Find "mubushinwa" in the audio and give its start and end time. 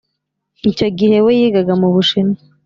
1.81-2.39